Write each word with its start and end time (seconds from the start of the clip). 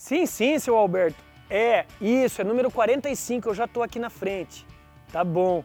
Sim, 0.00 0.24
sim, 0.24 0.58
seu 0.58 0.78
Alberto. 0.78 1.22
É, 1.50 1.84
isso, 2.00 2.40
é 2.40 2.44
número 2.44 2.70
45, 2.70 3.50
eu 3.50 3.54
já 3.54 3.68
tô 3.68 3.82
aqui 3.82 3.98
na 3.98 4.08
frente. 4.08 4.66
Tá 5.12 5.22
bom. 5.22 5.62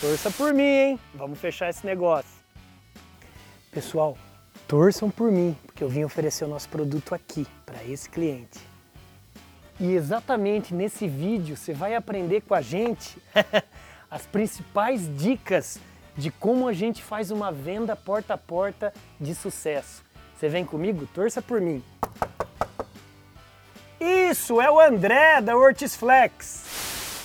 Torça 0.00 0.28
por 0.28 0.52
mim, 0.52 0.64
hein? 0.64 1.00
Vamos 1.14 1.38
fechar 1.38 1.70
esse 1.70 1.86
negócio. 1.86 2.28
Pessoal, 3.70 4.18
torçam 4.66 5.08
por 5.08 5.30
mim, 5.30 5.56
porque 5.64 5.84
eu 5.84 5.88
vim 5.88 6.02
oferecer 6.02 6.44
o 6.44 6.48
nosso 6.48 6.68
produto 6.68 7.14
aqui 7.14 7.46
para 7.64 7.84
esse 7.84 8.10
cliente. 8.10 8.58
E 9.78 9.94
exatamente 9.94 10.74
nesse 10.74 11.06
vídeo 11.06 11.56
você 11.56 11.72
vai 11.72 11.94
aprender 11.94 12.40
com 12.40 12.54
a 12.54 12.60
gente 12.60 13.16
as 14.10 14.26
principais 14.26 15.08
dicas 15.16 15.78
de 16.16 16.32
como 16.32 16.66
a 16.66 16.72
gente 16.72 17.04
faz 17.04 17.30
uma 17.30 17.52
venda 17.52 17.94
porta 17.94 18.34
a 18.34 18.38
porta 18.38 18.92
de 19.20 19.32
sucesso. 19.32 20.04
Você 20.36 20.48
vem 20.48 20.64
comigo? 20.64 21.06
Torça 21.14 21.40
por 21.40 21.60
mim. 21.60 21.84
Isso, 24.30 24.60
é 24.60 24.68
o 24.68 24.80
André 24.80 25.40
da 25.40 25.56
Ortiz 25.56 25.94
Flex. 25.94 26.64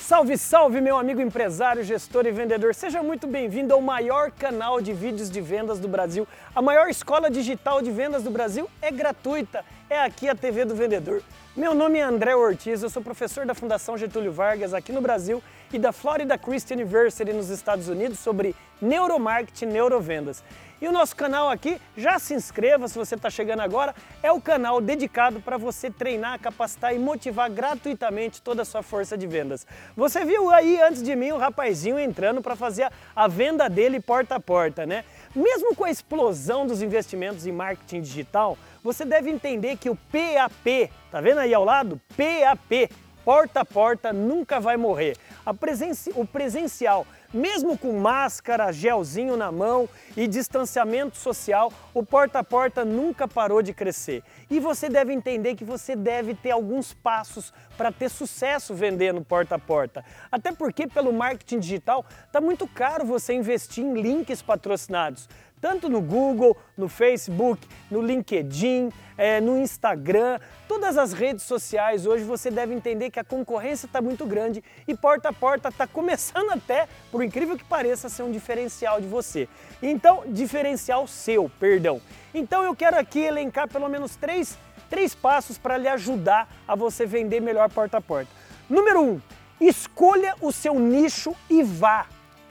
Salve, 0.04 0.38
salve, 0.38 0.80
meu 0.80 1.00
amigo 1.00 1.20
empresário, 1.20 1.84
gestor 1.84 2.28
e 2.28 2.32
vendedor. 2.32 2.76
Seja 2.76 3.02
muito 3.02 3.26
bem-vindo 3.26 3.74
ao 3.74 3.82
maior 3.82 4.30
canal 4.30 4.80
de 4.80 4.94
vídeos 4.94 5.28
de 5.28 5.42
vendas 5.42 5.80
do 5.80 5.88
Brasil. 5.88 6.28
A 6.54 6.62
maior 6.62 6.90
escola 6.90 7.32
digital 7.32 7.82
de 7.82 7.90
vendas 7.90 8.22
do 8.22 8.30
Brasil 8.30 8.70
é 8.84 8.92
gratuita. 8.92 9.66
É 9.92 10.00
aqui 10.00 10.30
a 10.30 10.34
TV 10.34 10.64
do 10.64 10.74
Vendedor. 10.74 11.22
Meu 11.54 11.74
nome 11.76 12.00
é 12.00 12.02
André 12.02 12.34
Ortiz, 12.34 12.82
eu 12.82 12.90
sou 12.90 13.02
professor 13.02 13.46
da 13.46 13.54
Fundação 13.54 13.98
Getúlio 13.98 14.32
Vargas 14.32 14.74
aqui 14.74 14.90
no 14.90 15.02
Brasil 15.02 15.44
e 15.74 15.78
da 15.78 15.92
Florida 15.92 16.38
Christian 16.38 16.78
University 16.78 17.34
nos 17.34 17.50
Estados 17.50 17.90
Unidos 17.90 18.18
sobre 18.18 18.56
neuromarketing 18.82 19.66
e 19.66 19.68
neurovendas. 19.74 20.42
E 20.82 20.88
o 20.88 20.94
nosso 20.94 21.14
canal 21.16 21.50
aqui, 21.50 21.80
já 21.96 22.18
se 22.18 22.34
inscreva 22.34 22.88
se 22.88 22.98
você 22.98 23.16
está 23.16 23.30
chegando 23.30 23.60
agora, 23.60 23.94
é 24.24 24.32
o 24.32 24.42
canal 24.42 24.80
dedicado 24.80 25.42
para 25.42 25.58
você 25.58 25.92
treinar, 25.92 26.40
capacitar 26.40 26.96
e 26.96 26.98
motivar 26.98 27.52
gratuitamente 27.52 28.42
toda 28.42 28.62
a 28.62 28.66
sua 28.66 28.82
força 28.82 29.18
de 29.18 29.28
vendas. 29.28 29.68
Você 29.96 30.24
viu 30.24 30.50
aí 30.50 30.82
antes 30.82 31.04
de 31.04 31.16
mim 31.16 31.34
o 31.34 31.38
rapazinho 31.38 32.00
entrando 32.00 32.42
para 32.42 32.56
fazer 32.56 32.90
a 33.16 33.28
venda 33.28 33.70
dele 33.70 34.00
porta 34.00 34.36
a 34.36 34.40
porta, 34.40 34.86
né? 34.86 35.04
Mesmo 35.36 35.76
com 35.76 35.84
a 35.84 35.92
explosão 35.92 36.66
dos 36.66 36.82
investimentos 36.82 37.46
em 37.46 37.52
marketing 37.52 38.02
digital, 38.02 38.58
você 38.84 39.06
deve 39.06 39.30
entender 39.30 39.78
que 39.78 39.90
o 39.90 39.96
PAP, 39.96 40.92
tá 41.12 41.22
vendo 41.22 41.40
aí 41.40 41.54
ao 41.54 41.64
lado? 41.64 42.00
PAP, 42.18 42.92
porta 43.24 43.62
a 43.62 43.66
porta, 43.66 44.12
nunca 44.12 44.60
vai 44.60 44.78
morrer. 44.78 45.18
Presenci 45.60 46.12
o 46.16 46.26
presencial 46.26 47.06
mesmo 47.34 47.78
com 47.78 47.98
máscara, 47.98 48.72
gelzinho 48.72 49.38
na 49.38 49.52
mão 49.52 49.88
e 50.18 50.28
distanciamento 50.28 51.18
social, 51.18 51.72
o 51.94 52.04
porta 52.04 52.40
a 52.40 52.44
porta 52.44 52.84
nunca 52.84 53.28
parou 53.28 53.62
de 53.62 53.74
crescer. 53.74 54.24
E 54.50 54.60
você 54.60 54.90
deve 54.90 55.14
entender 55.14 55.56
que 55.56 55.64
você 55.64 55.96
deve 55.96 56.34
ter 56.36 56.52
alguns 56.52 56.94
passos 56.94 57.54
para 57.78 57.92
ter 57.92 58.10
sucesso 58.10 58.74
vendendo 58.74 59.22
porta 59.22 59.56
a 59.56 59.60
porta. 59.60 60.04
Até 60.32 60.52
porque 60.52 60.88
pelo 60.88 61.14
marketing 61.14 61.60
digital 61.60 62.06
está 62.26 62.42
muito 62.42 62.68
caro 62.68 63.06
você 63.06 63.34
investir 63.34 63.84
em 63.84 64.02
links 64.02 64.42
patrocinados 64.42 65.30
tanto 65.62 65.88
no 65.88 66.02
Google, 66.02 66.58
no 66.76 66.90
Facebook, 66.90 67.66
no 67.90 68.02
LinkedIn, 68.02 68.92
é, 69.16 69.40
no 69.40 69.60
Instagram, 69.60 70.40
todas 70.68 70.98
as 70.98 71.14
redes 71.14 71.44
sociais 71.44 72.08
hoje 72.08 72.24
você 72.24 72.50
deve 72.50 72.74
entender 72.74 73.12
que 73.12 73.20
a 73.20 73.24
concorrência 73.24 73.86
está 73.86 74.02
muito 74.02 74.26
grande 74.26 74.64
e 74.88 74.98
porta 74.98 75.30
a 75.30 75.34
porta 75.34 75.70
está 75.70 75.86
começando 75.86 76.50
até, 76.52 76.88
por 77.12 77.24
incrível 77.24 77.56
que 77.56 77.64
pareça, 77.64 78.08
a 78.08 78.10
ser 78.10 78.24
um 78.24 78.32
diferencial 78.32 79.00
de 79.00 79.06
você. 79.06 79.48
Então, 79.82 80.24
diferencial 80.26 81.06
seu, 81.06 81.50
perdão. 81.60 82.02
Então 82.34 82.64
eu 82.64 82.76
quero 82.76 82.98
aqui 82.98 83.20
elencar 83.20 83.68
pelo 83.68 83.88
menos 83.88 84.16
três, 84.16 84.58
três 84.90 85.14
passos 85.14 85.60
para 85.60 85.78
lhe 85.78 85.88
ajudar 85.88 86.52
a 86.68 86.76
você 86.76 87.06
vender 87.06 87.40
melhor 87.40 87.70
porta 87.70 87.98
a 87.98 88.02
porta. 88.02 88.32
Número 88.68 89.00
um, 89.00 89.22
escolha 89.60 90.34
o 90.42 90.52
seu 90.52 90.80
nicho 90.80 91.36
e 91.48 91.62
vá. 91.62 92.08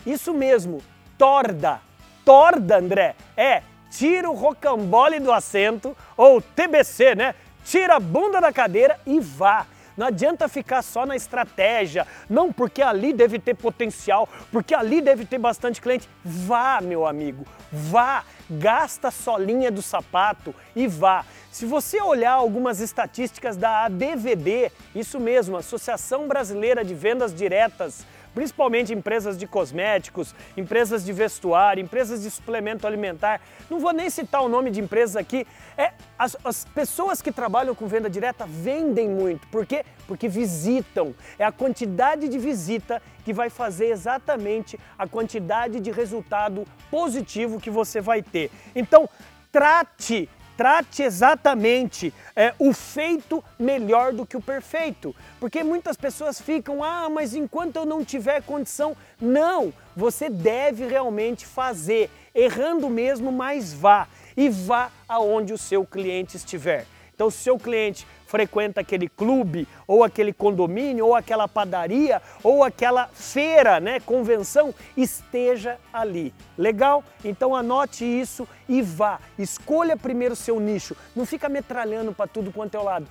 Isso 0.06 0.32
mesmo, 0.32 0.80
torda 1.18 1.89
torda, 2.30 2.78
André. 2.78 3.16
É, 3.36 3.60
tira 3.90 4.30
o 4.30 4.34
rocambole 4.34 5.18
do 5.18 5.32
assento, 5.32 5.96
ou 6.16 6.40
TBC, 6.40 7.16
né? 7.16 7.34
Tira 7.64 7.96
a 7.96 8.00
bunda 8.00 8.40
da 8.40 8.52
cadeira 8.52 9.00
e 9.04 9.18
vá. 9.18 9.66
Não 9.96 10.06
adianta 10.06 10.48
ficar 10.48 10.80
só 10.82 11.04
na 11.04 11.16
estratégia, 11.16 12.06
não 12.28 12.52
porque 12.52 12.82
ali 12.82 13.12
deve 13.12 13.40
ter 13.40 13.54
potencial, 13.54 14.28
porque 14.52 14.72
ali 14.72 15.00
deve 15.00 15.24
ter 15.24 15.38
bastante 15.38 15.80
cliente. 15.80 16.08
Vá, 16.24 16.80
meu 16.80 17.04
amigo, 17.04 17.44
vá, 17.72 18.22
gasta 18.48 19.08
a 19.08 19.10
solinha 19.10 19.68
do 19.68 19.82
sapato 19.82 20.54
e 20.76 20.86
vá. 20.86 21.24
Se 21.50 21.66
você 21.66 22.00
olhar 22.00 22.34
algumas 22.34 22.78
estatísticas 22.78 23.56
da 23.56 23.86
ABVD, 23.86 24.70
isso 24.94 25.18
mesmo, 25.18 25.56
Associação 25.56 26.28
Brasileira 26.28 26.84
de 26.84 26.94
Vendas 26.94 27.34
Diretas, 27.34 28.06
principalmente 28.34 28.92
empresas 28.92 29.36
de 29.36 29.46
cosméticos, 29.46 30.34
empresas 30.56 31.04
de 31.04 31.12
vestuário, 31.12 31.82
empresas 31.82 32.22
de 32.22 32.30
suplemento 32.30 32.86
alimentar. 32.86 33.40
Não 33.68 33.78
vou 33.78 33.92
nem 33.92 34.08
citar 34.10 34.42
o 34.42 34.48
nome 34.48 34.70
de 34.70 34.80
empresas 34.80 35.16
aqui. 35.16 35.46
É, 35.76 35.92
as, 36.18 36.36
as 36.44 36.64
pessoas 36.64 37.20
que 37.22 37.32
trabalham 37.32 37.74
com 37.74 37.86
venda 37.86 38.08
direta 38.08 38.46
vendem 38.46 39.08
muito. 39.08 39.46
Por 39.48 39.66
quê? 39.66 39.84
Porque 40.06 40.28
visitam. 40.28 41.14
É 41.38 41.44
a 41.44 41.52
quantidade 41.52 42.28
de 42.28 42.38
visita 42.38 43.02
que 43.24 43.32
vai 43.32 43.50
fazer 43.50 43.86
exatamente 43.86 44.78
a 44.98 45.06
quantidade 45.06 45.80
de 45.80 45.90
resultado 45.90 46.64
positivo 46.90 47.60
que 47.60 47.70
você 47.70 48.00
vai 48.00 48.22
ter. 48.22 48.50
Então, 48.74 49.08
trate 49.52 50.28
trate 50.60 51.02
exatamente 51.02 52.12
é, 52.36 52.52
o 52.58 52.74
feito 52.74 53.42
melhor 53.58 54.12
do 54.12 54.26
que 54.26 54.36
o 54.36 54.42
perfeito. 54.42 55.16
Porque 55.38 55.64
muitas 55.64 55.96
pessoas 55.96 56.38
ficam, 56.38 56.84
ah, 56.84 57.08
mas 57.08 57.34
enquanto 57.34 57.76
eu 57.76 57.86
não 57.86 58.04
tiver 58.04 58.42
condição. 58.42 58.94
Não, 59.18 59.72
você 59.96 60.28
deve 60.28 60.86
realmente 60.86 61.46
fazer, 61.46 62.10
errando 62.34 62.90
mesmo, 62.90 63.32
mas 63.32 63.72
vá. 63.72 64.06
E 64.36 64.50
vá 64.50 64.90
aonde 65.08 65.54
o 65.54 65.58
seu 65.58 65.82
cliente 65.86 66.36
estiver. 66.36 66.84
Então, 67.14 67.30
se 67.30 67.38
o 67.38 67.42
seu 67.42 67.58
cliente 67.58 68.06
frequenta 68.30 68.80
aquele 68.80 69.08
clube, 69.08 69.66
ou 69.88 70.04
aquele 70.04 70.32
condomínio, 70.32 71.04
ou 71.04 71.16
aquela 71.16 71.48
padaria, 71.48 72.22
ou 72.44 72.62
aquela 72.62 73.08
feira, 73.08 73.80
né, 73.80 73.98
convenção, 73.98 74.72
esteja 74.96 75.78
ali. 75.92 76.32
Legal? 76.56 77.02
Então 77.24 77.56
anote 77.56 78.04
isso 78.04 78.46
e 78.68 78.80
vá. 78.80 79.18
Escolha 79.36 79.96
primeiro 79.96 80.34
o 80.34 80.36
seu 80.36 80.60
nicho. 80.60 80.96
Não 81.16 81.26
fica 81.26 81.48
metralhando 81.48 82.12
para 82.12 82.28
tudo 82.28 82.52
quanto 82.52 82.76
é 82.76 82.80
lado, 82.80 83.08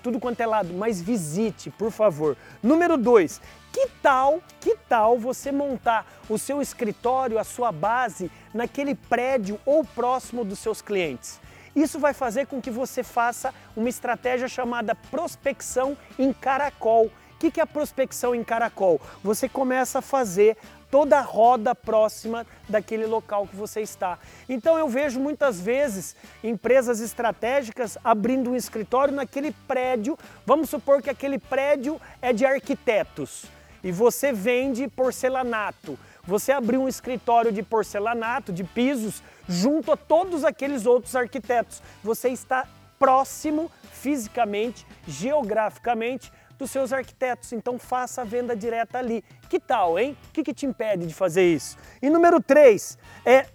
tudo 0.00 0.20
quanto 0.20 0.40
é 0.40 0.46
lado, 0.46 0.72
mas 0.72 1.02
visite, 1.02 1.68
por 1.70 1.90
favor. 1.90 2.36
Número 2.62 2.96
dois, 2.96 3.40
que 3.72 3.88
tal, 4.00 4.40
que 4.60 4.76
tal 4.88 5.18
você 5.18 5.50
montar 5.50 6.06
o 6.28 6.38
seu 6.38 6.62
escritório, 6.62 7.40
a 7.40 7.44
sua 7.44 7.72
base 7.72 8.30
naquele 8.54 8.94
prédio 8.94 9.58
ou 9.66 9.84
próximo 9.84 10.44
dos 10.44 10.60
seus 10.60 10.80
clientes? 10.80 11.40
Isso 11.74 11.98
vai 11.98 12.14
fazer 12.14 12.46
com 12.46 12.60
que 12.60 12.70
você 12.70 13.02
faça 13.02 13.52
uma 13.76 13.88
estratégia 13.88 14.48
chamada 14.48 14.94
prospecção 14.94 15.96
em 16.18 16.32
caracol. 16.32 17.10
O 17.34 17.38
que 17.38 17.60
é 17.60 17.62
a 17.62 17.66
prospecção 17.66 18.34
em 18.34 18.42
caracol? 18.42 19.00
Você 19.22 19.48
começa 19.48 19.98
a 19.98 20.02
fazer 20.02 20.56
toda 20.90 21.18
a 21.18 21.22
roda 21.22 21.74
próxima 21.74 22.46
daquele 22.68 23.04
local 23.04 23.46
que 23.48 23.56
você 23.56 23.80
está. 23.80 24.18
Então 24.48 24.78
eu 24.78 24.88
vejo 24.88 25.18
muitas 25.18 25.60
vezes 25.60 26.14
empresas 26.42 27.00
estratégicas 27.00 27.98
abrindo 28.04 28.50
um 28.50 28.56
escritório 28.56 29.12
naquele 29.12 29.50
prédio. 29.66 30.16
Vamos 30.46 30.70
supor 30.70 31.02
que 31.02 31.10
aquele 31.10 31.38
prédio 31.38 32.00
é 32.22 32.32
de 32.32 32.46
arquitetos 32.46 33.44
e 33.82 33.92
você 33.92 34.32
vende 34.32 34.88
porcelanato. 34.88 35.98
Você 36.26 36.52
abriu 36.52 36.82
um 36.82 36.88
escritório 36.88 37.52
de 37.52 37.62
porcelanato, 37.62 38.52
de 38.52 38.64
pisos, 38.64 39.22
junto 39.48 39.92
a 39.92 39.96
todos 39.96 40.44
aqueles 40.44 40.86
outros 40.86 41.14
arquitetos. 41.14 41.82
Você 42.02 42.30
está 42.30 42.66
próximo 42.98 43.70
fisicamente, 43.92 44.86
geograficamente 45.06 46.32
dos 46.58 46.70
seus 46.70 46.92
arquitetos, 46.92 47.52
então 47.52 47.78
faça 47.78 48.22
a 48.22 48.24
venda 48.24 48.56
direta 48.56 48.98
ali. 48.98 49.24
Que 49.48 49.58
tal, 49.58 49.98
hein? 49.98 50.16
O 50.28 50.32
que, 50.32 50.42
que 50.42 50.54
te 50.54 50.66
impede 50.66 51.06
de 51.06 51.14
fazer 51.14 51.52
isso? 51.52 51.76
E 52.00 52.08
número 52.08 52.40
3 52.40 52.98
é 53.24 53.46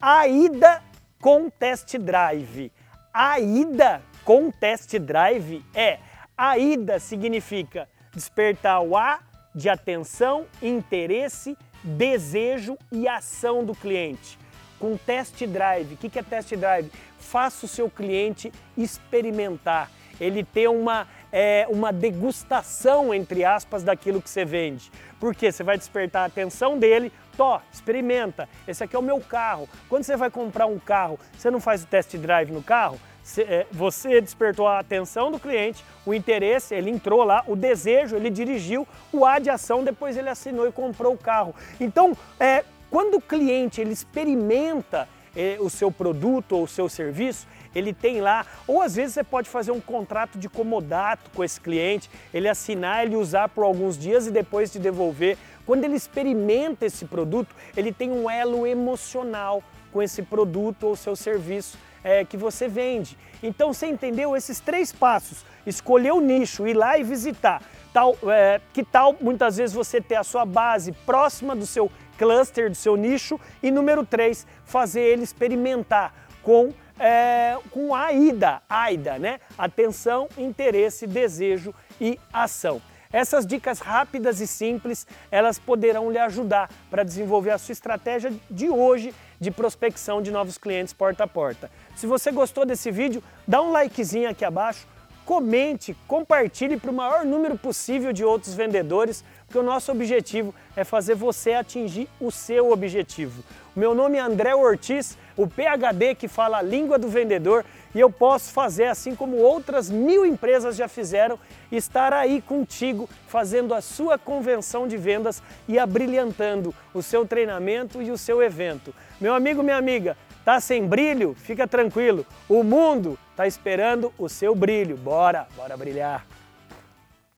a 0.00 0.28
ida 0.28 0.82
com 1.20 1.48
test 1.48 1.96
drive. 1.98 2.70
A 3.12 3.40
ida 3.40 4.02
com 4.24 4.50
test 4.50 4.98
drive 4.98 5.64
é 5.74 5.98
a 6.36 6.58
ida 6.58 6.98
significa 6.98 7.88
despertar 8.12 8.80
o 8.80 8.96
A 8.96 9.20
de 9.54 9.68
atenção, 9.68 10.46
interesse, 10.60 11.56
desejo 11.84 12.78
e 12.90 13.06
ação 13.06 13.62
do 13.62 13.74
cliente. 13.74 14.38
Com 14.80 14.96
test 14.96 15.46
drive, 15.46 15.94
o 15.94 15.96
que 15.96 16.18
é 16.18 16.22
test 16.22 16.54
drive? 16.56 16.90
Faça 17.18 17.66
o 17.66 17.68
seu 17.68 17.88
cliente 17.88 18.52
experimentar, 18.76 19.90
ele 20.20 20.42
ter 20.42 20.68
uma, 20.68 21.06
é, 21.30 21.66
uma 21.70 21.92
degustação, 21.92 23.14
entre 23.14 23.44
aspas, 23.44 23.82
daquilo 23.82 24.20
que 24.20 24.30
você 24.30 24.44
vende. 24.44 24.90
Porque 25.20 25.52
você 25.52 25.62
vai 25.62 25.78
despertar 25.78 26.22
a 26.22 26.26
atenção 26.26 26.78
dele, 26.78 27.12
Tó, 27.36 27.60
experimenta, 27.72 28.48
esse 28.66 28.82
aqui 28.84 28.94
é 28.94 28.98
o 28.98 29.02
meu 29.02 29.20
carro. 29.20 29.68
Quando 29.88 30.04
você 30.04 30.16
vai 30.16 30.30
comprar 30.30 30.66
um 30.66 30.78
carro, 30.78 31.18
você 31.36 31.50
não 31.50 31.60
faz 31.60 31.82
o 31.82 31.86
test 31.86 32.16
drive 32.16 32.50
no 32.50 32.62
carro? 32.62 32.98
é, 33.38 33.66
você 33.72 34.20
despertou 34.20 34.68
a 34.68 34.78
atenção 34.78 35.30
do 35.30 35.38
cliente, 35.38 35.84
o 36.04 36.12
interesse, 36.12 36.74
ele 36.74 36.90
entrou 36.90 37.24
lá, 37.24 37.42
o 37.46 37.56
desejo, 37.56 38.16
ele 38.16 38.30
dirigiu, 38.30 38.86
o 39.12 39.24
A 39.24 39.38
de 39.38 39.48
ação, 39.48 39.82
depois 39.82 40.16
ele 40.16 40.28
assinou 40.28 40.68
e 40.68 40.72
comprou 40.72 41.14
o 41.14 41.18
carro. 41.18 41.54
Então, 41.80 42.16
é, 42.38 42.64
quando 42.90 43.14
o 43.14 43.20
cliente 43.20 43.80
ele 43.80 43.92
experimenta 43.92 45.08
é, 45.34 45.56
o 45.58 45.70
seu 45.70 45.90
produto 45.90 46.52
ou 46.52 46.64
o 46.64 46.68
seu 46.68 46.88
serviço, 46.88 47.46
ele 47.74 47.92
tem 47.92 48.20
lá, 48.20 48.46
ou 48.66 48.80
às 48.80 48.94
vezes 48.94 49.14
você 49.14 49.24
pode 49.24 49.48
fazer 49.48 49.72
um 49.72 49.80
contrato 49.80 50.38
de 50.38 50.48
comodato 50.48 51.30
com 51.34 51.42
esse 51.42 51.60
cliente, 51.60 52.10
ele 52.32 52.48
assinar, 52.48 53.04
ele 53.04 53.16
usar 53.16 53.48
por 53.48 53.64
alguns 53.64 53.98
dias 53.98 54.26
e 54.26 54.30
depois 54.30 54.70
te 54.70 54.78
devolver. 54.78 55.36
Quando 55.66 55.84
ele 55.84 55.96
experimenta 55.96 56.86
esse 56.86 57.04
produto, 57.04 57.54
ele 57.76 57.92
tem 57.92 58.10
um 58.10 58.28
elo 58.28 58.66
emocional 58.66 59.62
com 59.92 60.02
esse 60.02 60.22
produto 60.22 60.88
ou 60.88 60.96
seu 60.96 61.16
serviço 61.16 61.78
é, 62.02 62.24
que 62.24 62.36
você 62.36 62.68
vende. 62.68 63.16
Então 63.42 63.72
você 63.72 63.86
entendeu 63.86 64.36
esses 64.36 64.60
três 64.60 64.92
passos: 64.92 65.44
escolher 65.66 66.12
o 66.12 66.20
nicho, 66.20 66.66
ir 66.66 66.74
lá 66.74 66.98
e 66.98 67.02
visitar. 67.02 67.62
Tal, 67.92 68.16
é, 68.24 68.60
que 68.72 68.82
tal 68.82 69.16
muitas 69.20 69.56
vezes 69.56 69.74
você 69.74 70.00
ter 70.00 70.16
a 70.16 70.24
sua 70.24 70.44
base 70.44 70.92
próxima 71.06 71.54
do 71.54 71.64
seu 71.64 71.90
cluster, 72.18 72.68
do 72.68 72.76
seu 72.76 72.96
nicho, 72.96 73.40
e 73.62 73.70
número 73.70 74.04
três, 74.04 74.46
fazer 74.64 75.00
ele 75.00 75.22
experimentar 75.22 76.12
com 76.42 76.72
é, 76.98 77.56
com 77.70 77.94
a 77.94 78.06
AIDA, 78.06 78.62
AIDA, 78.68 79.18
né? 79.18 79.40
Atenção, 79.56 80.28
interesse, 80.36 81.06
desejo 81.06 81.74
e 82.00 82.18
ação. 82.32 82.80
Essas 83.12 83.46
dicas 83.46 83.78
rápidas 83.78 84.40
e 84.40 84.46
simples, 84.46 85.06
elas 85.30 85.56
poderão 85.56 86.10
lhe 86.10 86.18
ajudar 86.18 86.68
para 86.90 87.04
desenvolver 87.04 87.52
a 87.52 87.58
sua 87.58 87.72
estratégia 87.72 88.32
de 88.50 88.68
hoje 88.68 89.14
de 89.40 89.52
prospecção 89.52 90.20
de 90.20 90.32
novos 90.32 90.58
clientes 90.58 90.92
porta 90.92 91.22
a 91.22 91.26
porta. 91.26 91.70
Se 91.94 92.08
você 92.08 92.32
gostou 92.32 92.66
desse 92.66 92.90
vídeo, 92.90 93.22
dá 93.46 93.62
um 93.62 93.70
likezinho 93.70 94.28
aqui 94.28 94.44
abaixo, 94.44 94.88
comente, 95.24 95.96
compartilhe 96.08 96.76
para 96.76 96.90
o 96.90 96.94
maior 96.94 97.24
número 97.24 97.56
possível 97.56 98.12
de 98.12 98.24
outros 98.24 98.54
vendedores, 98.54 99.24
porque 99.54 99.58
o 99.60 99.62
nosso 99.62 99.92
objetivo 99.92 100.52
é 100.74 100.82
fazer 100.82 101.14
você 101.14 101.52
atingir 101.52 102.08
o 102.20 102.32
seu 102.32 102.72
objetivo. 102.72 103.44
Meu 103.76 103.94
nome 103.94 104.18
é 104.18 104.20
André 104.20 104.52
Ortiz, 104.52 105.16
o 105.36 105.46
PhD 105.46 106.16
que 106.16 106.26
fala 106.26 106.58
a 106.58 106.62
língua 106.62 106.98
do 106.98 107.06
vendedor 107.06 107.64
e 107.94 108.00
eu 108.00 108.10
posso 108.10 108.52
fazer 108.52 108.86
assim 108.86 109.14
como 109.14 109.36
outras 109.36 109.88
mil 109.88 110.26
empresas 110.26 110.74
já 110.74 110.88
fizeram, 110.88 111.38
estar 111.70 112.12
aí 112.12 112.42
contigo 112.42 113.08
fazendo 113.28 113.72
a 113.74 113.80
sua 113.80 114.18
convenção 114.18 114.88
de 114.88 114.96
vendas 114.96 115.40
e 115.68 115.78
abrilhantando 115.78 116.74
o 116.92 117.00
seu 117.00 117.24
treinamento 117.24 118.02
e 118.02 118.10
o 118.10 118.18
seu 118.18 118.42
evento. 118.42 118.92
Meu 119.20 119.36
amigo, 119.36 119.62
minha 119.62 119.76
amiga, 119.76 120.16
tá 120.44 120.58
sem 120.58 120.84
brilho? 120.84 121.36
Fica 121.38 121.68
tranquilo, 121.68 122.26
o 122.48 122.64
mundo 122.64 123.16
está 123.30 123.46
esperando 123.46 124.12
o 124.18 124.28
seu 124.28 124.52
brilho. 124.52 124.96
Bora, 124.96 125.46
bora 125.56 125.76
brilhar. 125.76 126.33